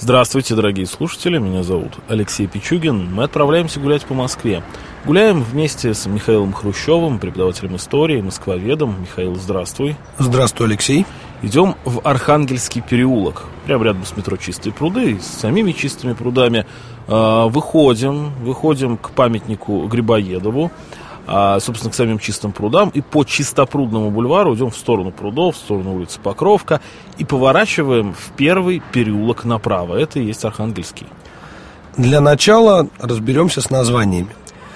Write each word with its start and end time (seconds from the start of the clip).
Здравствуйте, 0.00 0.54
дорогие 0.54 0.86
слушатели, 0.86 1.38
меня 1.38 1.64
зовут 1.64 1.98
Алексей 2.06 2.46
Пичугин. 2.46 3.12
Мы 3.12 3.24
отправляемся 3.24 3.80
гулять 3.80 4.04
по 4.04 4.14
Москве. 4.14 4.62
Гуляем 5.04 5.42
вместе 5.42 5.92
с 5.92 6.06
Михаилом 6.06 6.52
Хрущевым, 6.52 7.18
преподавателем 7.18 7.74
истории, 7.74 8.20
москвоведом. 8.20 8.94
Михаил, 9.00 9.34
здравствуй. 9.34 9.96
Здравствуй, 10.18 10.68
Алексей. 10.68 11.04
Идем 11.42 11.74
в 11.84 12.00
Архангельский 12.04 12.80
переулок, 12.80 13.46
прямо 13.66 13.86
рядом 13.86 14.04
с 14.04 14.16
метро 14.16 14.36
Чистые 14.36 14.72
пруды, 14.72 15.18
с 15.20 15.26
самими 15.26 15.72
чистыми 15.72 16.12
прудами. 16.12 16.64
А, 17.08 17.48
выходим, 17.48 18.32
выходим 18.40 18.98
к 18.98 19.10
памятнику 19.10 19.84
Грибоедову 19.88 20.70
а, 21.30 21.60
собственно, 21.60 21.92
к 21.92 21.94
самим 21.94 22.18
чистым 22.18 22.52
прудам, 22.52 22.88
и 22.88 23.02
по 23.02 23.22
чистопрудному 23.22 24.10
бульвару 24.10 24.54
идем 24.54 24.70
в 24.70 24.76
сторону 24.76 25.12
прудов, 25.12 25.56
в 25.56 25.58
сторону 25.58 25.94
улицы 25.94 26.18
Покровка, 26.20 26.80
и 27.18 27.24
поворачиваем 27.24 28.14
в 28.14 28.32
первый 28.34 28.82
переулок 28.92 29.44
направо. 29.44 29.96
Это 29.96 30.20
и 30.20 30.24
есть 30.24 30.44
Архангельский. 30.46 31.06
Для 31.98 32.22
начала 32.22 32.88
разберемся 32.98 33.60
с 33.60 33.68
названиями. 33.68 34.28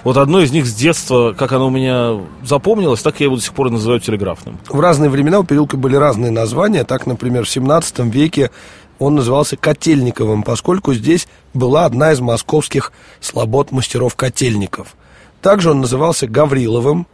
Вот 0.05 0.19
одно 0.19 0.41
из 0.41 0.53
них 0.53 0.67
с 0.67 0.75
детства, 0.75 1.33
как 1.33 1.53
оно 1.53 1.69
у 1.69 1.71
меня 1.71 2.21
запомнилось, 2.45 3.01
так 3.01 3.21
я 3.21 3.27
его 3.27 3.37
до 3.37 3.43
сих 3.43 3.55
пор 3.55 3.71
называю 3.71 4.01
телеграфным. 4.01 4.59
В 4.69 4.81
разные 4.81 5.09
времена 5.09 5.39
у 5.39 5.45
переулка 5.45 5.79
были 5.79 5.97
разные 5.97 6.33
названия. 6.33 6.85
Так, 6.85 7.07
например, 7.07 7.45
в 7.45 7.49
17 7.49 8.01
веке 8.13 8.51
он 8.99 9.15
назывался 9.15 9.57
Котельниковым, 9.57 10.43
поскольку 10.43 10.93
здесь 10.93 11.29
была 11.55 11.87
одна 11.87 12.13
из 12.13 12.21
московских 12.21 12.93
слобод 13.21 13.73
мастеров-котельников– 13.73 14.89
также 15.43 15.71
он 15.71 15.81
назывался 15.81 16.27
Гавриловым 16.27 17.07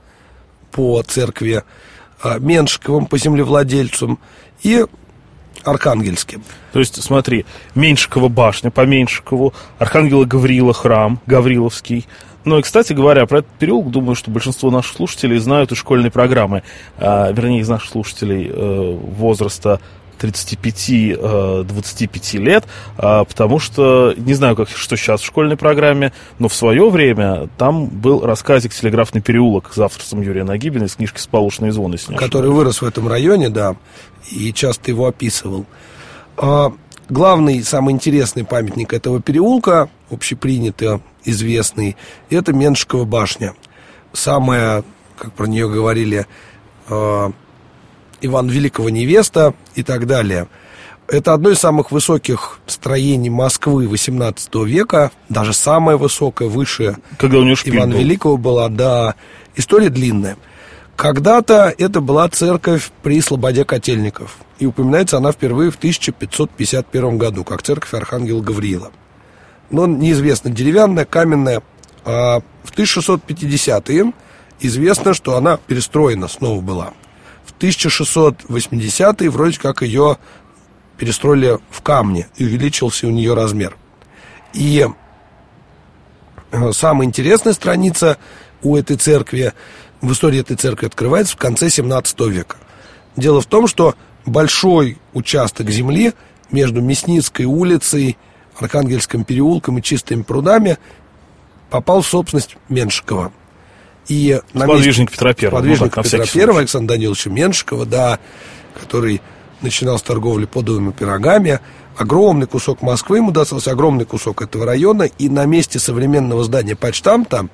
по 0.70 1.02
церкви, 1.02 1.64
а, 2.22 2.38
Меншиковым 2.38 3.06
по 3.06 3.18
землевладельцам 3.18 4.18
и 4.62 4.84
Архангельским. 5.64 6.42
То 6.72 6.78
есть, 6.78 7.02
смотри, 7.02 7.46
Меньшикова 7.74 8.28
башня 8.28 8.70
по 8.70 8.84
Меньшикову, 8.86 9.54
Архангела 9.78 10.24
Гаврила 10.24 10.72
храм, 10.72 11.20
Гавриловский. 11.26 12.06
Ну 12.44 12.58
и, 12.58 12.62
кстати 12.62 12.92
говоря, 12.92 13.26
про 13.26 13.40
этот 13.40 13.50
переулок, 13.52 13.90
думаю, 13.90 14.14
что 14.14 14.30
большинство 14.30 14.70
наших 14.70 14.96
слушателей 14.96 15.38
знают 15.38 15.72
из 15.72 15.78
школьной 15.78 16.10
программы. 16.10 16.62
А, 16.98 17.32
вернее, 17.32 17.60
из 17.60 17.68
наших 17.68 17.90
слушателей 17.90 18.48
э, 18.48 18.98
возраста 19.16 19.80
35-25 20.18 22.34
э, 22.34 22.38
лет, 22.38 22.64
а, 22.96 23.24
потому 23.24 23.58
что, 23.58 24.14
не 24.16 24.34
знаю, 24.34 24.56
как, 24.56 24.68
что 24.68 24.96
сейчас 24.96 25.20
в 25.20 25.26
школьной 25.26 25.56
программе, 25.56 26.12
но 26.38 26.48
в 26.48 26.54
свое 26.54 26.88
время 26.90 27.48
там 27.56 27.86
был 27.86 28.24
рассказик 28.24 28.74
«Телеграфный 28.74 29.20
переулок» 29.20 29.70
с 29.74 29.78
авторством 29.78 30.22
Юрия 30.22 30.44
Нагибина 30.44 30.84
из 30.84 30.96
книжки 30.96 31.20
«Сполошенные 31.20 31.72
звоны». 31.72 31.96
Который 32.16 32.50
вырос 32.50 32.82
в 32.82 32.84
этом 32.84 33.08
районе, 33.08 33.48
да, 33.48 33.76
и 34.30 34.52
часто 34.52 34.90
его 34.90 35.06
описывал. 35.06 35.66
А, 36.36 36.72
главный, 37.08 37.62
самый 37.62 37.94
интересный 37.94 38.44
памятник 38.44 38.92
этого 38.92 39.20
переулка, 39.20 39.88
общепринятый, 40.10 41.00
известный, 41.24 41.96
это 42.30 42.52
Меншикова 42.52 43.04
башня. 43.04 43.54
Самая, 44.12 44.84
как 45.16 45.32
про 45.32 45.46
нее 45.46 45.68
говорили, 45.68 46.26
а, 46.88 47.32
Иван 48.20 48.48
Великого 48.48 48.90
невеста 48.90 49.54
и 49.74 49.82
так 49.82 50.06
далее. 50.06 50.48
Это 51.08 51.32
одно 51.32 51.50
из 51.50 51.58
самых 51.58 51.90
высоких 51.90 52.60
строений 52.66 53.30
Москвы 53.30 53.86
XVIII 53.86 54.66
века, 54.66 55.10
даже 55.30 55.54
самое 55.54 55.96
высокое, 55.96 56.48
выше 56.48 56.98
Когда 57.18 57.38
у 57.38 57.44
него 57.44 57.56
Ивана 57.64 57.92
был. 57.92 58.00
Великого 58.00 58.36
была, 58.36 58.68
да. 58.68 59.14
История 59.56 59.88
длинная. 59.88 60.36
Когда-то 60.96 61.74
это 61.78 62.00
была 62.02 62.28
церковь 62.28 62.90
при 63.02 63.22
Слободе 63.22 63.64
Котельников. 63.64 64.36
И 64.58 64.66
упоминается 64.66 65.16
она 65.16 65.32
впервые 65.32 65.70
в 65.70 65.76
1551 65.76 67.16
году, 67.16 67.44
как 67.44 67.62
церковь 67.62 67.94
Архангела 67.94 68.42
Гавриила. 68.42 68.90
Но 69.70 69.86
неизвестно, 69.86 70.50
деревянная, 70.50 71.06
каменная. 71.06 71.62
А 72.04 72.40
в 72.64 72.72
1650-е 72.76 74.12
известно, 74.60 75.14
что 75.14 75.36
она 75.36 75.56
перестроена 75.56 76.28
снова 76.28 76.60
была– 76.60 76.92
1680-е 77.58 79.30
вроде 79.30 79.58
как 79.58 79.82
ее 79.82 80.18
перестроили 80.96 81.58
в 81.70 81.80
камне, 81.80 82.28
и 82.36 82.44
увеличился 82.44 83.06
у 83.06 83.10
нее 83.10 83.34
размер. 83.34 83.76
И 84.52 84.86
э, 86.50 86.72
самая 86.72 87.06
интересная 87.06 87.52
страница 87.52 88.18
у 88.62 88.76
этой 88.76 88.96
церкви, 88.96 89.52
в 90.00 90.12
истории 90.12 90.40
этой 90.40 90.56
церкви 90.56 90.86
открывается 90.86 91.34
в 91.34 91.38
конце 91.38 91.70
17 91.70 92.20
века. 92.22 92.56
Дело 93.16 93.40
в 93.40 93.46
том, 93.46 93.66
что 93.66 93.94
большой 94.26 94.98
участок 95.12 95.70
земли 95.70 96.12
между 96.50 96.80
Мясницкой 96.80 97.46
улицей, 97.46 98.16
Архангельским 98.58 99.24
переулком 99.24 99.78
и 99.78 99.82
Чистыми 99.82 100.22
прудами 100.22 100.78
попал 101.70 102.02
в 102.02 102.06
собственность 102.06 102.56
Меншикова. 102.68 103.32
И 104.08 104.40
сподвижник 104.54 105.12
Петра 105.12 105.34
Первого. 105.34 105.60
Сподвижник 105.60 105.96
ну, 105.96 106.02
Петра 106.02 106.26
Первого, 106.26 106.58
Александра 106.60 106.94
Даниловича 106.94 107.30
Меншикова, 107.30 107.84
да, 107.84 108.18
который 108.80 109.20
начинал 109.60 109.98
с 109.98 110.02
торговли 110.02 110.46
подовыми 110.46 110.92
пирогами. 110.92 111.60
Огромный 111.96 112.46
кусок 112.46 112.80
Москвы 112.80 113.18
ему 113.18 113.32
достался, 113.32 113.72
огромный 113.72 114.06
кусок 114.06 114.40
этого 114.40 114.64
района. 114.64 115.02
И 115.02 115.28
на 115.28 115.44
месте 115.44 115.78
современного 115.78 116.42
здания 116.44 116.74
почтамта, 116.74 117.48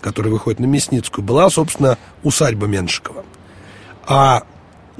который 0.00 0.32
выходит 0.32 0.58
на 0.58 0.66
Мясницкую, 0.66 1.24
была, 1.24 1.50
собственно, 1.50 1.98
усадьба 2.22 2.66
Меншикова. 2.66 3.24
А 4.06 4.44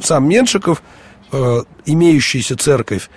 сам 0.03 0.29
Меншиков, 0.29 0.83
э, 1.33 1.63
имеющийся 1.87 2.57
церковь 2.57 3.09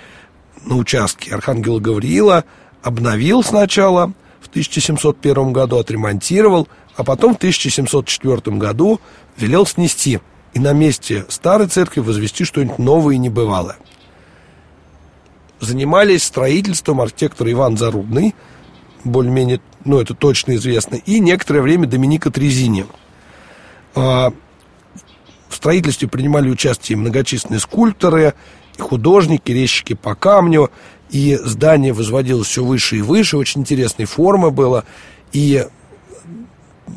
на 0.64 0.78
участке 0.78 1.36
Архангела 1.36 1.80
Гавриила, 1.80 2.46
обновил 2.82 3.44
сначала 3.44 4.14
в 4.40 4.48
1701 4.48 5.52
году, 5.52 5.80
отремонтировал– 5.80 6.70
а 6.96 7.04
потом 7.04 7.34
в 7.34 7.38
1704 7.38 8.58
году 8.58 9.00
велел 9.38 9.66
снести 9.66 10.20
и 10.54 10.60
на 10.60 10.74
месте 10.74 11.26
старой 11.30 11.68
церкви 11.68 12.02
возвести 12.02 12.44
что-нибудь 12.44 12.80
новое 12.80 13.16
и 13.16 13.18
небывалое. 13.18 13.78
Занимались 15.60 16.24
строительством 16.24 17.02
архитектор 17.02 17.50
Иван 17.50 17.78
Зарубный, 17.78 18.36
более-менее, 19.04 19.62
ну, 19.86 20.00
это 20.00 20.14
точно 20.14 20.56
известно, 20.56 20.96
и 20.96 21.20
некоторое 21.20 21.62
время 21.62 21.88
Доминика 21.88 22.32
Трезини. 22.32 22.86
А, 23.96 24.34
в 25.50 25.56
строительстве 25.56 26.08
принимали 26.08 26.50
участие 26.50 26.98
многочисленные 26.98 27.60
скульпторы, 27.60 28.34
и 28.78 28.82
художники, 28.82 29.52
резчики 29.52 29.94
по 29.94 30.16
камню, 30.16 30.72
и 31.10 31.38
здание 31.44 31.94
возводилось 31.94 32.48
все 32.48 32.64
выше 32.64 32.98
и 32.98 33.02
выше, 33.02 33.38
очень 33.38 33.62
интересной 33.62 34.06
формы 34.06 34.50
было, 34.50 34.86
и 35.34 35.68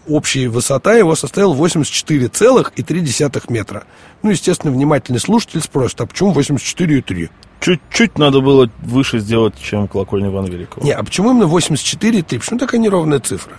общая 0.09 0.49
высота 0.49 0.95
его 0.95 1.15
составила 1.15 1.55
84,3 1.55 3.45
метра. 3.49 3.85
Ну, 4.23 4.31
естественно, 4.31 4.73
внимательный 4.73 5.21
слушатель 5.21 5.61
спросит, 5.61 6.01
а 6.01 6.07
почему 6.07 6.33
84,3? 6.33 7.31
Чуть-чуть 7.61 8.19
надо 8.19 8.41
было 8.41 8.71
выше 8.83 9.19
сделать, 9.21 9.55
чем 9.61 9.89
колокольня 9.89 10.29
Ивана 10.29 10.47
Великого. 10.49 10.85
Не, 10.85 10.93
а 10.93 11.03
почему 11.03 11.31
именно 11.31 11.45
84,3? 11.45 12.39
Почему 12.39 12.59
такая 12.59 12.81
неровная 12.81 13.21
цифра? 13.21 13.57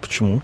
Почему? 0.00 0.42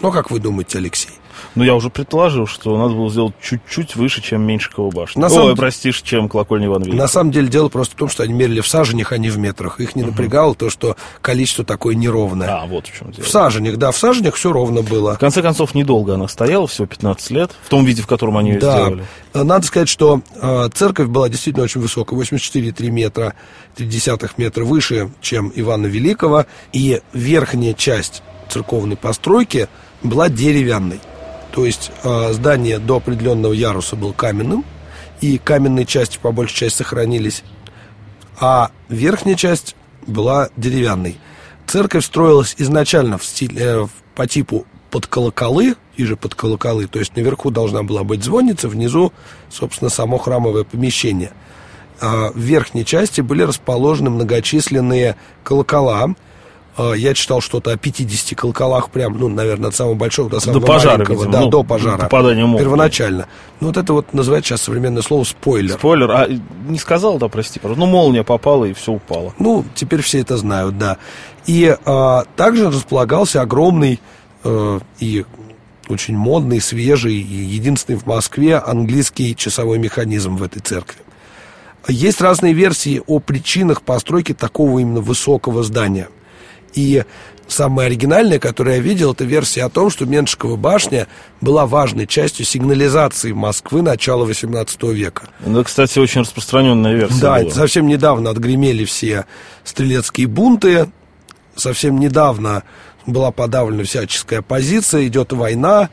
Ну, 0.00 0.10
как 0.10 0.30
вы 0.30 0.40
думаете, 0.40 0.78
Алексей? 0.78 1.12
Ну, 1.54 1.62
я 1.62 1.74
уже 1.74 1.88
предположил, 1.88 2.46
что 2.46 2.76
надо 2.76 2.94
было 2.94 3.10
сделать 3.10 3.34
чуть-чуть 3.40 3.94
выше, 3.96 4.20
чем 4.20 4.42
Меньшикова 4.42 4.90
башня. 4.90 5.20
На 5.20 5.28
Ой, 5.28 5.32
самом... 5.32 5.56
простишь, 5.56 6.02
чем 6.02 6.28
колокольня 6.28 6.66
Ивана 6.66 6.84
Великого. 6.84 7.02
На 7.02 7.08
самом 7.08 7.30
деле 7.30 7.48
дело 7.48 7.68
просто 7.68 7.94
в 7.94 7.98
том, 7.98 8.08
что 8.08 8.22
они 8.24 8.32
мерили 8.32 8.60
в 8.60 8.66
саженях, 8.66 9.12
а 9.12 9.18
не 9.18 9.30
в 9.30 9.38
метрах. 9.38 9.80
Их 9.80 9.94
не 9.94 10.02
угу. 10.02 10.10
напрягало 10.10 10.54
то, 10.54 10.68
что 10.70 10.96
количество 11.20 11.64
такое 11.64 11.94
неровное. 11.94 12.48
А, 12.48 12.66
вот 12.66 12.88
в 12.88 12.96
чем 12.96 13.12
дело. 13.12 13.24
В 13.24 13.28
саженях, 13.28 13.76
да, 13.76 13.92
в 13.92 13.96
саженях 13.96 14.34
все 14.34 14.52
ровно 14.52 14.82
было. 14.82 15.14
В 15.14 15.18
конце 15.18 15.42
концов, 15.42 15.74
недолго 15.74 16.14
она 16.14 16.26
стояла, 16.28 16.66
всего 16.66 16.86
15 16.86 17.30
лет, 17.30 17.52
в 17.62 17.68
том 17.68 17.84
виде, 17.84 18.02
в 18.02 18.06
котором 18.06 18.36
они 18.36 18.50
ее 18.50 18.58
да. 18.58 18.72
сделали. 18.72 19.04
Надо 19.32 19.66
сказать, 19.66 19.88
что 19.88 20.22
э, 20.40 20.68
церковь 20.74 21.08
была 21.08 21.28
действительно 21.28 21.64
очень 21.64 21.80
высокая, 21.80 22.18
84,3 22.18 22.90
метра, 22.90 23.34
0,3 23.76 24.30
метра 24.36 24.64
выше, 24.64 25.10
чем 25.20 25.52
Ивана 25.54 25.86
Великого, 25.86 26.46
и 26.72 27.00
верхняя 27.12 27.74
часть 27.74 28.22
церковной 28.48 28.96
постройки 28.96 29.68
была 30.02 30.28
деревянной. 30.28 31.00
То 31.54 31.64
есть 31.64 31.92
э, 32.02 32.32
здание 32.32 32.80
до 32.80 32.96
определенного 32.96 33.52
яруса 33.52 33.94
было 33.94 34.12
каменным, 34.12 34.64
и 35.20 35.38
каменные 35.38 35.86
части 35.86 36.18
по 36.20 36.32
большей 36.32 36.56
части 36.56 36.78
сохранились, 36.78 37.44
а 38.40 38.72
верхняя 38.88 39.36
часть 39.36 39.76
была 40.04 40.48
деревянной. 40.56 41.16
Церковь 41.64 42.04
строилась 42.04 42.56
изначально 42.58 43.18
в 43.18 43.24
стиле, 43.24 43.56
э, 43.60 43.86
по 44.16 44.26
типу 44.26 44.66
под 44.90 45.06
колоколы, 45.06 45.76
и 45.96 46.04
же 46.04 46.16
под 46.16 46.34
колоколы, 46.34 46.88
то 46.88 46.98
есть 46.98 47.14
наверху 47.14 47.50
должна 47.50 47.84
была 47.84 48.02
быть 48.02 48.24
звонница, 48.24 48.68
внизу, 48.68 49.12
собственно, 49.48 49.90
само 49.90 50.18
храмовое 50.18 50.64
помещение. 50.64 51.30
А 52.00 52.32
в 52.32 52.36
верхней 52.36 52.84
части 52.84 53.20
были 53.20 53.42
расположены 53.42 54.10
многочисленные 54.10 55.14
колокола, 55.44 56.02
а, 56.02 56.14
я 56.76 57.14
читал 57.14 57.40
что-то 57.40 57.72
о 57.72 57.76
50 57.76 58.36
колоколах, 58.38 58.90
прям, 58.90 59.16
ну, 59.16 59.28
наверное, 59.28 59.68
от 59.68 59.76
самого 59.76 59.94
большого 59.94 60.28
до 60.28 60.40
самого 60.40 60.60
до 60.60 60.66
пожара. 60.66 61.04
Видимо, 61.04 61.30
да, 61.30 61.40
ну, 61.40 61.48
до 61.48 61.62
пожара. 61.62 61.98
Попадания 61.98 62.44
молнии. 62.44 62.64
Первоначально. 62.64 63.28
Ну, 63.60 63.68
вот 63.68 63.76
это 63.76 63.92
вот 63.92 64.12
называется 64.12 64.50
сейчас 64.50 64.62
современное 64.62 65.02
слово 65.02 65.22
спойлер. 65.24 65.74
Спойлер, 65.74 66.10
а 66.10 66.28
не 66.66 66.78
сказал, 66.78 67.18
да, 67.18 67.28
прости. 67.28 67.60
Ну, 67.62 67.86
молния 67.86 68.24
попала, 68.24 68.64
и 68.64 68.72
все 68.72 68.92
упало. 68.92 69.32
Ну, 69.38 69.64
теперь 69.74 70.02
все 70.02 70.20
это 70.20 70.36
знают, 70.36 70.76
да. 70.76 70.98
И 71.46 71.76
а, 71.84 72.24
также 72.36 72.68
располагался 72.68 73.40
огромный 73.40 74.00
а, 74.42 74.80
и 74.98 75.24
очень 75.88 76.16
модный, 76.16 76.60
свежий 76.60 77.14
и 77.14 77.36
единственный 77.36 77.96
в 77.96 78.06
Москве 78.06 78.56
английский 78.56 79.36
часовой 79.36 79.78
механизм 79.78 80.36
в 80.36 80.42
этой 80.42 80.60
церкви. 80.60 80.98
Есть 81.86 82.20
разные 82.20 82.54
версии 82.54 83.00
о 83.06 83.20
причинах 83.20 83.82
постройки 83.82 84.32
такого 84.34 84.80
именно 84.80 85.00
высокого 85.00 85.62
здания– 85.62 86.08
и 86.74 87.04
самая 87.48 87.86
оригинальная, 87.86 88.38
которую 88.38 88.76
я 88.76 88.82
видел, 88.82 89.12
это 89.12 89.24
версия 89.24 89.64
о 89.64 89.68
том, 89.68 89.90
что 89.90 90.06
Меншикова 90.06 90.56
башня 90.56 91.06
была 91.40 91.66
важной 91.66 92.06
частью 92.06 92.46
сигнализации 92.46 93.32
Москвы 93.32 93.82
начала 93.82 94.26
XVIII 94.26 94.92
века. 94.92 95.28
Это, 95.44 95.64
кстати, 95.64 95.98
очень 95.98 96.22
распространенная 96.22 96.94
версия. 96.94 97.20
Да, 97.20 97.40
была. 97.40 97.50
совсем 97.50 97.86
недавно 97.86 98.30
отгремели 98.30 98.84
все 98.84 99.26
стрелецкие 99.62 100.26
бунты, 100.26 100.90
совсем 101.54 101.98
недавно 101.98 102.62
была 103.06 103.30
подавлена 103.30 103.84
всяческая 103.84 104.38
оппозиция, 104.38 105.06
идет 105.06 105.32
война 105.32 105.90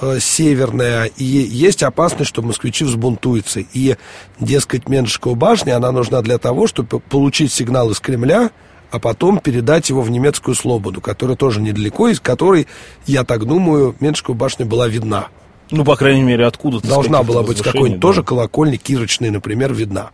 э, 0.00 0.18
северная, 0.18 1.04
и 1.04 1.24
есть 1.24 1.82
опасность, 1.82 2.30
что 2.30 2.40
москвичи 2.40 2.84
взбунтуются. 2.84 3.60
И, 3.60 3.96
дескать, 4.40 4.88
Меншикова 4.88 5.34
башня, 5.34 5.76
она 5.76 5.92
нужна 5.92 6.22
для 6.22 6.38
того, 6.38 6.66
чтобы 6.66 7.00
получить 7.00 7.52
сигнал 7.52 7.90
из 7.90 8.00
Кремля– 8.00 8.50
а 8.94 9.00
потом 9.00 9.40
передать 9.40 9.88
его 9.88 10.02
в 10.02 10.10
немецкую 10.12 10.54
Слободу, 10.54 11.00
которая 11.00 11.36
тоже 11.36 11.60
недалеко, 11.60 12.06
из 12.06 12.20
которой, 12.20 12.68
я 13.06 13.24
так 13.24 13.44
думаю, 13.44 13.96
Меншикова 13.98 14.36
башня 14.36 14.66
была 14.66 14.86
видна. 14.86 15.30
Ну, 15.72 15.84
по 15.84 15.96
крайней 15.96 16.22
мере, 16.22 16.46
откуда-то. 16.46 16.86
Должна 16.86 17.24
была 17.24 17.42
быть 17.42 17.60
какой-нибудь 17.60 17.98
да. 17.98 18.00
тоже 18.00 18.22
колокольня 18.22 18.78
кирочная, 18.78 19.32
например, 19.32 19.74
видна. 19.74 20.12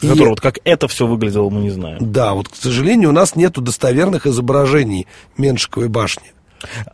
И... 0.00 0.06
Который, 0.06 0.28
вот 0.28 0.40
как 0.40 0.60
это 0.62 0.86
все 0.86 1.08
выглядело, 1.08 1.50
мы 1.50 1.62
не 1.62 1.70
знаем. 1.70 1.98
Да, 2.00 2.34
вот, 2.34 2.46
к 2.46 2.54
сожалению, 2.54 3.08
у 3.08 3.12
нас 3.12 3.34
нет 3.34 3.54
достоверных 3.54 4.28
изображений 4.28 5.08
Меншиковой 5.36 5.88
башни. 5.88 6.32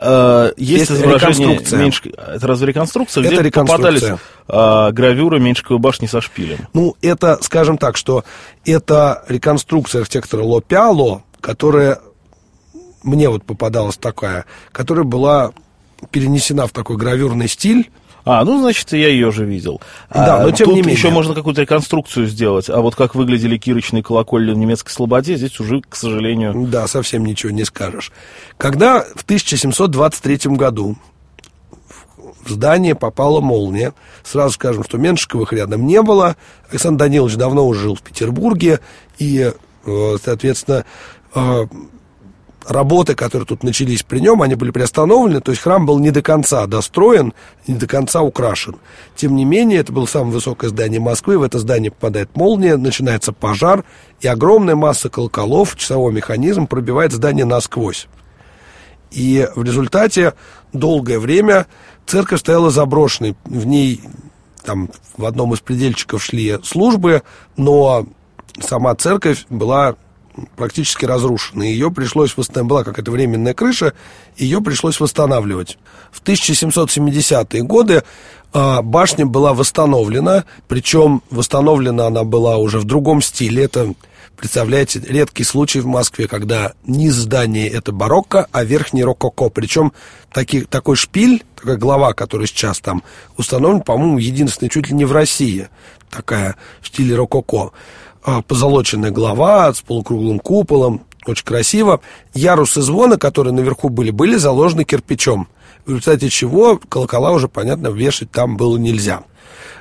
Э, 0.01 0.53
есть, 0.57 0.91
есть 0.91 0.93
изображение 0.93 1.61
Меньш... 1.73 2.03
Это 2.05 2.47
разве 2.47 2.69
реконструкция? 2.69 3.23
Это 3.25 3.35
Где 3.35 3.43
реконструкция. 3.43 3.93
попадались 3.93 4.21
а, 4.49 4.91
гравюры 4.93 5.41
Меньшиковой 5.41 5.81
башни 5.81 6.07
со 6.07 6.21
шпилем? 6.21 6.69
Ну, 6.73 6.97
это, 7.03 7.39
скажем 7.43 7.79
так, 7.79 7.97
что 7.97 8.25
это 8.65 9.25
реконструкция 9.29 10.01
архитектора 10.01 10.43
Ло 10.43 10.61
Пиало, 10.61 11.23
которая 11.41 12.01
мне 13.03 13.29
вот 13.29 13.45
попадалась 13.45 13.97
такая, 13.97 14.45
которая 14.73 15.05
была 15.05 15.53
перенесена 16.11 16.67
в 16.67 16.73
такой 16.73 16.97
гравюрный 16.97 17.49
стиль, 17.49 17.91
а, 18.25 18.45
ну, 18.45 18.61
значит, 18.61 18.93
я 18.93 19.09
ее 19.09 19.31
же 19.33 19.45
видел. 19.45 19.81
Да, 20.13 20.39
а, 20.39 20.43
но 20.43 20.51
тем 20.51 20.67
тут 20.67 20.75
не 20.75 20.81
менее. 20.83 20.97
еще 20.97 21.11
можно 21.11 21.35
какую-то 21.35 21.63
реконструкцию 21.63 22.27
сделать. 22.27 22.69
А 22.69 22.81
вот 22.81 22.95
как 22.95 23.15
выглядели 23.15 23.57
кирочные 23.57 24.03
колокольни 24.03 24.53
в 24.53 24.57
немецкой 24.57 24.91
слободе, 24.91 25.37
здесь 25.37 25.59
уже, 25.61 25.81
к 25.81 25.97
сожалению... 25.97 26.67
Да, 26.69 26.87
совсем 26.87 27.25
ничего 27.25 27.53
не 27.53 27.65
скажешь. 27.65 28.13
Когда 28.57 29.03
в 29.15 29.23
1723 29.23 30.57
году 30.57 30.97
в 32.45 32.51
здание 32.51 32.95
попала 32.95 33.41
молния. 33.41 33.93
Сразу 34.25 34.55
скажем, 34.55 34.85
что 34.85 34.99
Меншиковых 34.99 35.53
рядом 35.53 35.87
не 35.87 36.01
было. 36.03 36.37
Александр 36.71 37.01
Данилович 37.01 37.37
давно 37.37 37.67
уже 37.67 37.81
жил 37.83 37.95
в 37.95 38.03
Петербурге. 38.03 38.81
И, 39.19 39.53
э, 39.85 40.17
соответственно, 40.23 40.85
э, 41.35 41.67
работы, 42.67 43.15
которые 43.15 43.47
тут 43.47 43.63
начались 43.63 44.03
при 44.03 44.21
нем, 44.21 44.43
они 44.43 44.55
были 44.55 44.71
приостановлены, 44.71 45.41
то 45.41 45.51
есть 45.51 45.63
храм 45.63 45.87
был 45.87 45.99
не 45.99 46.11
до 46.11 46.23
конца 46.23 46.67
достроен, 46.67 47.33
не 47.67 47.75
до 47.75 47.87
конца 47.87 48.23
украшен. 48.23 48.77
Тем 49.17 49.37
не 49.37 49.45
менее, 49.45 49.79
это 49.81 49.93
было 49.93 50.07
самое 50.07 50.35
высокое 50.35 50.71
здание 50.71 51.01
Москвы, 51.01 51.39
в 51.39 51.43
это 51.43 51.59
здание 51.59 51.91
попадает 51.91 52.37
молния, 52.37 52.77
начинается 52.77 53.33
пожар, 53.33 53.85
и 54.21 54.29
огромная 54.29 54.77
масса 54.77 55.09
колоколов, 55.09 55.77
часовой 55.77 56.13
механизм 56.13 56.67
пробивает 56.67 57.13
здание 57.13 57.45
насквозь. 57.45 58.07
И 59.11 59.49
в 59.57 59.65
результате 59.65 60.35
долгое 60.73 61.19
время 61.19 61.67
церковь 62.07 62.41
стояла 62.41 62.71
заброшенной, 62.71 63.37
в 63.45 63.67
ней 63.67 64.03
там 64.63 64.91
в 65.17 65.25
одном 65.25 65.55
из 65.55 65.61
предельчиков 65.61 66.23
шли 66.23 66.59
службы, 66.63 67.23
но 67.57 68.07
сама 68.61 68.95
церковь 68.95 69.47
была 69.49 69.97
практически 70.57 71.05
разрушена. 71.05 71.63
Ее 71.63 71.91
пришлось 71.91 72.37
восстанавливать, 72.37 72.69
была 72.69 72.85
какая-то 72.85 73.11
временная 73.11 73.55
крыша, 73.55 73.95
ее 74.37 74.61
пришлось 74.61 75.01
восстанавливать. 75.01 75.79
В 76.11 76.23
1770-е 76.23 77.63
годы 77.63 78.03
э, 78.53 78.83
башня 78.83 79.27
была 79.27 79.55
восстановлена, 79.55 80.45
причем 80.69 81.23
восстановлена 81.31 82.07
она 82.07 82.25
была 82.25 82.57
уже 82.57 82.79
в 82.79 82.85
другом 82.85 83.23
стиле. 83.23 83.65
Это, 83.65 83.95
представляете, 84.41 85.03
редкий 85.07 85.45
случай 85.45 85.81
в 85.81 85.87
Москве, 85.87 86.27
когда 86.27 86.73
низ 86.87 87.13
здания 87.13 87.69
это 87.69 87.93
барокко, 87.93 88.47
а 88.53 88.65
верхний 88.65 89.05
рококо. 89.05 89.51
Причем 89.51 89.93
таки, 90.33 90.63
такой 90.63 90.97
шпиль, 90.97 91.45
такая 91.57 91.77
глава, 91.77 92.15
которая 92.15 92.47
сейчас 92.47 92.81
там 92.81 93.03
установлена, 93.37 93.83
по-моему, 93.83 94.17
единственная 94.17 94.71
чуть 94.71 94.89
ли 94.89 94.95
не 94.95 95.05
в 95.05 95.13
России, 95.13 95.69
такая 96.11 96.57
в 96.81 96.89
стиле 96.89 97.15
рококо. 97.15 97.73
А, 98.25 98.41
позолоченная 98.41 99.11
глава 99.11 99.75
с 99.75 99.83
полукруглым 99.83 100.39
куполом, 100.39 101.03
очень 101.27 101.45
красиво. 101.45 102.01
Ярусы 102.33 102.81
звона, 102.81 103.19
которые 103.19 103.53
наверху 103.53 103.91
были, 103.91 104.11
были 104.11 104.37
заложены 104.37 104.85
кирпичом, 104.85 105.49
в 105.85 105.91
результате 105.91 106.31
чего 106.31 106.81
колокола 106.89 107.33
уже, 107.33 107.49
понятно, 107.49 107.89
вешать 107.89 108.31
там 108.31 108.57
было 108.57 108.79
нельзя. 108.79 109.23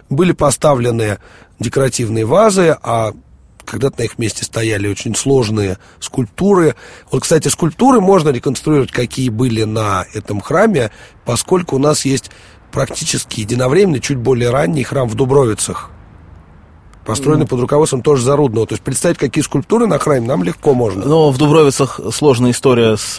Были 0.09 0.33
поставлены 0.33 1.19
декоративные 1.59 2.25
вазы, 2.25 2.77
а 2.83 3.13
когда-то 3.69 3.99
на 3.99 4.05
их 4.05 4.17
месте 4.17 4.43
стояли 4.43 4.87
очень 4.87 5.15
сложные 5.15 5.77
скульптуры. 5.99 6.75
Вот, 7.11 7.23
кстати, 7.23 7.47
скульптуры 7.47 8.01
можно 8.01 8.29
реконструировать, 8.29 8.91
какие 8.91 9.29
были 9.29 9.63
на 9.63 10.05
этом 10.13 10.41
храме, 10.41 10.91
поскольку 11.25 11.75
у 11.75 11.79
нас 11.79 12.05
есть 12.05 12.31
практически 12.71 13.41
единовременный, 13.41 13.99
чуть 13.99 14.17
более 14.17 14.49
ранний 14.49 14.83
храм 14.83 15.07
в 15.07 15.15
Дубровицах, 15.15 15.91
построены 17.09 17.47
под 17.47 17.59
руководством 17.59 18.01
тоже 18.01 18.23
Зарудного. 18.23 18.67
То 18.67 18.73
есть 18.73 18.83
представить, 18.83 19.17
какие 19.17 19.43
скульптуры 19.43 19.87
на 19.87 19.97
храме, 19.97 20.27
нам 20.27 20.43
легко 20.43 20.73
можно. 20.73 21.05
Но 21.05 21.31
в 21.31 21.37
Дубровицах 21.37 21.99
сложная 22.13 22.51
история 22.51 22.97
с 22.97 23.15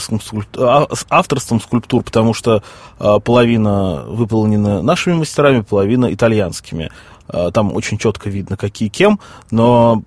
скульптур, 0.00 0.46
а, 0.56 0.88
с 0.94 1.04
авторством 1.10 1.60
скульптур, 1.60 2.02
потому 2.02 2.32
что 2.32 2.62
а, 2.98 3.20
половина 3.20 4.04
выполнена 4.06 4.80
нашими 4.82 5.14
мастерами, 5.14 5.60
половина 5.60 6.12
итальянскими. 6.12 6.90
А, 7.28 7.50
там 7.50 7.74
очень 7.74 7.98
четко 7.98 8.30
видно, 8.30 8.56
какие 8.56 8.88
кем, 8.88 9.20
но 9.50 10.02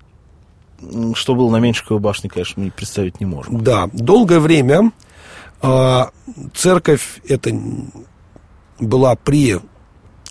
что 1.14 1.34
было 1.34 1.50
на 1.50 1.58
Меньшиковой 1.58 2.00
башне, 2.00 2.30
конечно, 2.30 2.62
мы 2.62 2.70
представить 2.70 3.20
не 3.20 3.26
можем. 3.26 3.62
Да, 3.62 3.88
долгое 3.92 4.40
время 4.40 4.92
церковь 6.54 7.20
это 7.28 7.52
была 8.78 9.14
при 9.14 9.58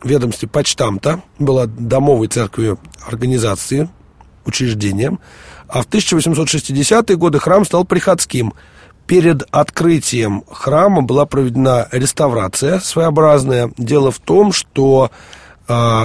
ведомстве 0.03 0.47
почтамта, 0.47 1.21
была 1.37 1.65
домовой 1.67 2.27
церковью 2.27 2.79
организации, 3.05 3.89
учреждением, 4.45 5.19
а 5.67 5.81
в 5.83 5.87
1860-е 5.87 7.15
годы 7.17 7.39
храм 7.39 7.65
стал 7.65 7.85
приходским. 7.85 8.53
Перед 9.05 9.43
открытием 9.51 10.43
храма 10.51 11.01
была 11.01 11.25
проведена 11.25 11.87
реставрация 11.91 12.79
своеобразная. 12.79 13.71
Дело 13.77 14.11
в 14.11 14.19
том, 14.19 14.51
что 14.51 15.09
э, 15.67 16.03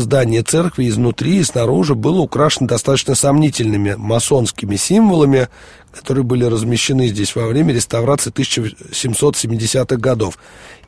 здание 0.00 0.42
церкви 0.42 0.88
изнутри 0.88 1.38
и 1.38 1.44
снаружи 1.44 1.94
было 1.94 2.20
украшено 2.20 2.66
достаточно 2.66 3.14
сомнительными 3.14 3.94
масонскими 3.96 4.76
символами, 4.76 5.48
которые 5.92 6.24
были 6.24 6.44
размещены 6.44 7.08
здесь 7.08 7.34
во 7.36 7.46
время 7.46 7.74
реставрации 7.74 8.32
1770-х 8.32 9.96
годов. 9.96 10.38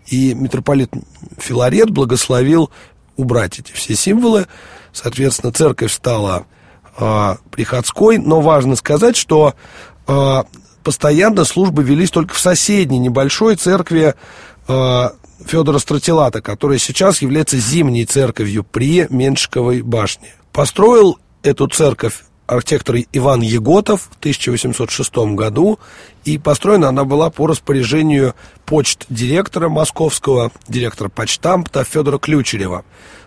И 0.07 0.35
митрополит 0.35 0.91
Филарет 1.39 1.91
благословил 1.91 2.71
убрать 3.17 3.59
эти 3.59 3.73
все 3.73 3.95
символы. 3.95 4.47
Соответственно, 4.93 5.53
церковь 5.53 5.93
стала 5.93 6.47
э, 6.99 7.37
приходской, 7.51 8.19
но 8.19 8.41
важно 8.41 8.77
сказать, 8.77 9.17
что 9.17 9.55
э, 10.07 10.43
постоянно 10.83 11.45
службы 11.45 11.83
велись 11.83 12.11
только 12.11 12.35
в 12.35 12.39
соседней 12.39 12.99
небольшой 12.99 13.57
церкви 13.57 14.15
э, 14.69 15.09
Федора 15.47 15.79
Стратилата, 15.79 16.41
которая 16.41 16.79
сейчас 16.79 17.23
является 17.23 17.59
зимней 17.59 18.05
церковью 18.05 18.65
при 18.65 19.07
Меншиковой 19.11 19.83
башне. 19.83 20.35
Построил 20.53 21.19
эту 21.43 21.67
церковь 21.69 22.25
архитектор 22.47 22.97
Иван 23.13 23.41
Еготов 23.41 24.11
в 24.11 24.19
1806 24.19 25.17
году, 25.35 25.79
и 26.25 26.39
построена 26.39 26.89
она 26.89 27.05
была 27.05 27.31
по 27.31 27.47
распоряжению 27.47 28.35
почт 28.67 29.07
директора 29.09 29.69
московского, 29.69 30.53
директора 30.69 31.09
почтамта 31.09 31.85
Федора 31.85 32.19
Ключерева. 32.19 32.85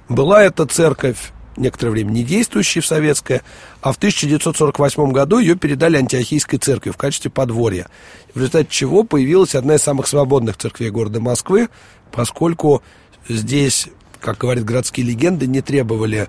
Была 0.09 0.43
эта 0.43 0.65
церковь 0.65 1.31
некоторое 1.57 1.91
время 1.91 2.11
не 2.11 2.23
действующей 2.23 2.81
в 2.81 2.85
советское, 2.85 3.41
а 3.81 3.91
в 3.91 3.97
1948 3.97 5.11
году 5.11 5.39
ее 5.39 5.55
передали 5.55 5.97
антиохийской 5.97 6.59
церкви 6.59 6.91
в 6.91 6.97
качестве 6.97 7.31
подворья, 7.31 7.87
в 8.33 8.37
результате 8.37 8.67
чего 8.69 9.03
появилась 9.03 9.55
одна 9.55 9.75
из 9.75 9.81
самых 9.81 10.07
свободных 10.07 10.57
церквей 10.57 10.89
города 10.89 11.19
Москвы, 11.19 11.69
поскольку 12.11 12.83
здесь, 13.27 13.87
как 14.19 14.37
говорят 14.37 14.63
городские 14.63 15.07
легенды, 15.07 15.47
не 15.47 15.61
требовали 15.61 16.27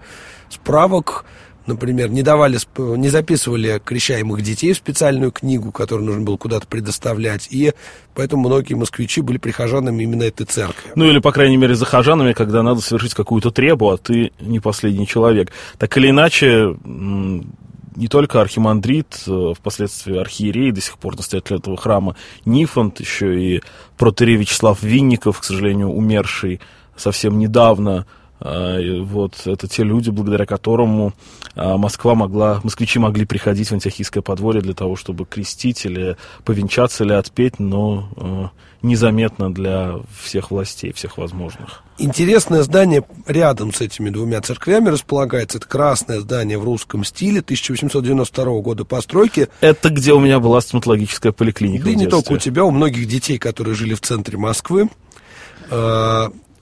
справок, 0.50 1.24
например, 1.66 2.10
не 2.10 2.22
давали, 2.22 2.58
не 2.96 3.08
записывали 3.08 3.80
крещаемых 3.84 4.42
детей 4.42 4.72
в 4.72 4.76
специальную 4.76 5.32
книгу, 5.32 5.72
которую 5.72 6.06
нужно 6.06 6.22
было 6.22 6.36
куда-то 6.36 6.66
предоставлять, 6.66 7.48
и 7.50 7.72
поэтому 8.14 8.48
многие 8.48 8.74
москвичи 8.74 9.20
были 9.20 9.38
прихожанами 9.38 10.02
именно 10.02 10.22
этой 10.24 10.46
церкви. 10.46 10.92
Ну 10.94 11.04
или, 11.04 11.18
по 11.18 11.32
крайней 11.32 11.56
мере, 11.56 11.74
захожанами, 11.74 12.32
когда 12.32 12.62
надо 12.62 12.80
совершить 12.80 13.14
какую-то 13.14 13.50
требу, 13.50 13.90
а 13.90 13.98
ты 13.98 14.32
не 14.40 14.60
последний 14.60 15.06
человек. 15.06 15.52
Так 15.78 15.96
или 15.96 16.10
иначе, 16.10 16.76
не 16.84 18.08
только 18.08 18.40
архимандрит, 18.40 19.22
э, 19.26 19.52
впоследствии 19.56 20.18
архиерей, 20.18 20.70
до 20.70 20.80
сих 20.80 20.98
пор 20.98 21.16
настоятель 21.16 21.56
этого 21.56 21.76
храма 21.76 22.14
Нифонт, 22.44 23.00
еще 23.00 23.40
и 23.40 23.62
протерей 23.96 24.36
Вячеслав 24.36 24.82
Винников, 24.82 25.40
к 25.40 25.44
сожалению, 25.44 25.88
умерший 25.88 26.60
совсем 26.96 27.38
недавно, 27.38 28.06
вот 28.40 29.46
это 29.46 29.66
те 29.68 29.82
люди, 29.82 30.10
благодаря 30.10 30.46
которому 30.46 31.14
а, 31.56 31.78
Москва 31.78 32.14
могла, 32.14 32.60
москвичи 32.62 32.98
могли 32.98 33.24
приходить 33.24 33.68
в 33.68 33.72
антиохийское 33.72 34.22
подворье 34.22 34.60
для 34.60 34.74
того, 34.74 34.94
чтобы 34.94 35.24
крестить 35.24 35.86
или 35.86 36.16
повенчаться 36.44 37.04
или 37.04 37.14
отпеть, 37.14 37.58
но 37.58 38.08
а, 38.16 38.50
незаметно 38.82 39.52
для 39.52 39.94
всех 40.22 40.50
властей, 40.50 40.92
всех 40.92 41.16
возможных. 41.16 41.82
Интересное 41.98 42.62
здание 42.62 43.04
рядом 43.26 43.72
с 43.72 43.80
этими 43.80 44.10
двумя 44.10 44.42
церквями 44.42 44.90
располагается. 44.90 45.56
Это 45.56 45.66
красное 45.66 46.20
здание 46.20 46.58
в 46.58 46.64
русском 46.64 47.04
стиле 47.04 47.40
1892 47.40 48.60
года 48.60 48.84
постройки. 48.84 49.48
Это 49.62 49.88
где 49.88 50.12
у 50.12 50.20
меня 50.20 50.40
была 50.40 50.60
стоматологическая 50.60 51.32
поликлиника. 51.32 51.86
Да 51.86 51.90
и 51.90 51.96
не 51.96 52.06
только 52.06 52.32
у 52.32 52.38
тебя, 52.38 52.64
у 52.64 52.70
многих 52.70 53.08
детей, 53.08 53.38
которые 53.38 53.74
жили 53.74 53.94
в 53.94 54.02
центре 54.02 54.36
Москвы. 54.36 54.90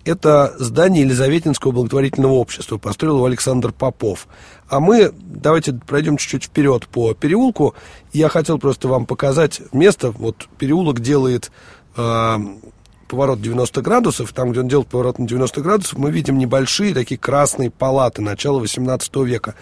Это 0.04 0.54
здание 0.58 1.02
Елизаветинского 1.02 1.72
благотворительного 1.72 2.32
общества. 2.32 2.76
Построил 2.76 3.16
его 3.16 3.24
Александр 3.24 3.72
Попов. 3.72 4.28
А 4.68 4.78
мы 4.78 5.12
давайте 5.18 5.72
пройдем 5.72 6.18
чуть-чуть 6.18 6.44
вперед 6.44 6.86
по 6.88 7.14
переулку. 7.14 7.74
Я 8.12 8.28
хотел 8.28 8.58
просто 8.58 8.88
вам 8.88 9.06
показать 9.06 9.62
место. 9.72 10.10
Вот 10.10 10.46
переулок 10.58 11.00
делает 11.00 11.50
э, 11.96 12.36
поворот 13.08 13.40
90 13.40 13.80
градусов. 13.80 14.32
Там, 14.34 14.50
где 14.50 14.60
он 14.60 14.68
делает 14.68 14.88
поворот 14.88 15.18
на 15.18 15.26
90 15.26 15.60
градусов, 15.62 15.98
мы 15.98 16.10
видим 16.10 16.36
небольшие 16.36 16.92
такие 16.92 17.18
красные 17.18 17.70
палаты 17.70 18.20
начала 18.20 18.58
18 18.58 19.16
века. 19.16 19.54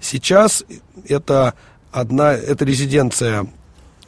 Сейчас 0.00 0.64
это 1.08 1.54
одна, 1.90 2.32
это 2.32 2.64
резиденция 2.64 3.48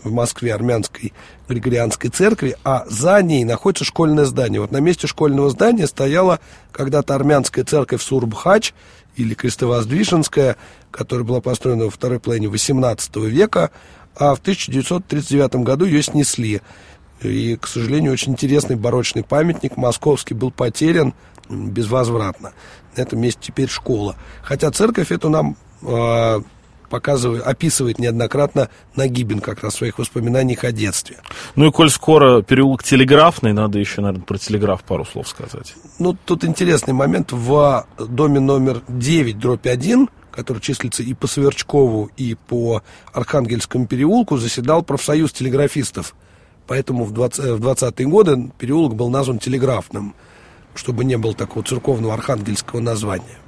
в 0.05 0.13
Москве 0.13 0.55
армянской 0.55 1.13
Григорианской 1.49 2.11
церкви, 2.11 2.57
а 2.65 2.85
за 2.89 3.23
ней 3.23 3.45
находится 3.45 3.85
школьное 3.85 4.25
здание. 4.25 4.61
Вот 4.61 4.73
на 4.73 4.79
месте 4.79 5.07
школьного 5.07 5.51
здания 5.51 5.87
стояла 5.87 6.41
когда-то 6.73 7.15
армянская 7.15 7.65
церковь 7.65 8.03
Сурбхач 8.03 8.75
или 9.17 9.35
Крестовоздвиженская, 9.35 10.57
которая 10.91 11.25
была 11.25 11.41
построена 11.41 11.85
во 11.85 11.91
второй 11.91 12.21
половине 12.21 12.47
XVIII 12.47 13.29
века, 13.29 13.71
а 14.17 14.35
в 14.35 14.41
1939 14.41 15.57
году 15.57 15.85
ее 15.85 16.03
снесли. 16.03 16.61
И, 17.21 17.57
к 17.57 17.67
сожалению, 17.67 18.13
очень 18.13 18.33
интересный 18.33 18.77
барочный 18.77 19.23
памятник 19.23 19.77
московский 19.77 20.35
был 20.35 20.51
потерян 20.51 21.15
безвозвратно. 21.49 22.53
На 22.97 23.01
этом 23.01 23.21
месте 23.21 23.41
теперь 23.43 23.69
школа. 23.69 24.17
Хотя 24.43 24.71
церковь 24.71 25.13
эту 25.13 25.29
нам 25.29 25.57
э, 25.83 26.41
показывает, 26.93 27.43
описывает 27.45 27.99
неоднократно 27.99 28.69
Нагибин 28.97 29.41
как 29.41 29.63
раз 29.63 29.73
в 29.73 29.79
своих 29.79 29.99
воспоминаниях 29.99 30.63
о 30.63 30.73
детстве. 30.73 31.17
Ну 31.57 31.69
и 31.69 31.73
коль 31.73 31.89
скоро 31.89 32.43
переулок 32.43 32.83
Телеграфный, 32.83 33.55
надо 33.55 33.79
еще, 33.79 34.03
наверное, 34.03 34.27
про 34.27 34.37
телеграф 34.37 34.85
пару 34.85 35.07
слов 35.07 35.27
сказать. 35.27 35.75
Ну, 35.99 36.15
тут 36.27 36.45
интересный 36.45 36.93
момент. 36.93 37.33
В 37.33 37.87
доме 37.99 38.41
номер 38.41 38.83
9, 38.89 39.39
дробь 39.39 39.67
1, 39.67 40.11
который 40.31 40.59
числится 40.59 41.03
и 41.03 41.15
по 41.15 41.27
Сверчкову, 41.27 42.11
и 42.19 42.35
по 42.35 42.83
Архангельскому 43.15 43.87
переулку, 43.87 44.37
заседал 44.37 44.83
профсоюз 44.83 45.33
телеграфистов. 45.33 46.15
Поэтому 46.67 47.05
в 47.05 47.15
20-е 47.15 47.57
20 47.57 48.07
годы 48.07 48.51
переулок 48.59 48.97
был 48.97 49.09
назван 49.09 49.39
телеграфным, 49.39 50.15
чтобы 50.75 51.07
не 51.07 51.17
было 51.17 51.33
такого 51.33 51.65
церковного 51.65 52.13
архангельского 52.13 52.81
названия. 52.81 53.39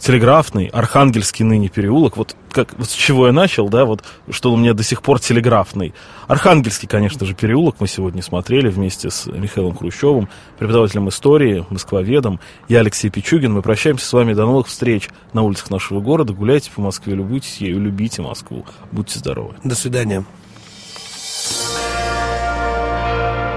Телеграфный, 0.00 0.66
Архангельский 0.66 1.44
ныне 1.44 1.68
переулок, 1.68 2.16
вот 2.16 2.34
как 2.50 2.72
вот 2.78 2.88
с 2.88 2.92
чего 2.92 3.26
я 3.26 3.34
начал, 3.34 3.68
да, 3.68 3.84
вот 3.84 4.02
что 4.30 4.50
у 4.50 4.56
меня 4.56 4.72
до 4.72 4.82
сих 4.82 5.02
пор 5.02 5.20
телеграфный. 5.20 5.92
Архангельский, 6.26 6.88
конечно 6.88 7.26
же, 7.26 7.34
переулок 7.34 7.76
мы 7.80 7.86
сегодня 7.86 8.22
смотрели 8.22 8.68
вместе 8.68 9.10
с 9.10 9.26
Михаилом 9.26 9.76
Хрущевым, 9.76 10.30
преподавателем 10.58 11.10
истории, 11.10 11.66
москвоведом. 11.68 12.40
Я 12.66 12.80
Алексей 12.80 13.10
Пичугин. 13.10 13.52
Мы 13.52 13.60
прощаемся 13.60 14.06
с 14.06 14.12
вами. 14.12 14.32
До 14.32 14.46
новых 14.46 14.68
встреч 14.68 15.08
на 15.34 15.42
улицах 15.42 15.70
нашего 15.70 16.00
города. 16.00 16.32
Гуляйте 16.32 16.70
по 16.74 16.80
Москве, 16.80 17.14
любуйтесь 17.14 17.58
ею, 17.58 17.78
любите 17.78 18.22
Москву. 18.22 18.64
Будьте 18.92 19.18
здоровы. 19.18 19.54
До 19.64 19.74
свидания. 19.74 20.24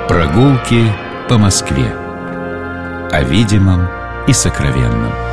Прогулки 0.09 0.91
по 1.29 1.37
Москве. 1.37 1.87
О 3.11 3.23
видимом 3.23 3.87
и 4.27 4.33
сокровенном. 4.33 5.32